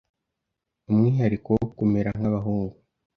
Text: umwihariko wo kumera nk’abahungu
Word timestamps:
umwihariko 0.89 1.47
wo 1.57 1.65
kumera 1.75 2.09
nk’abahungu 2.17 2.75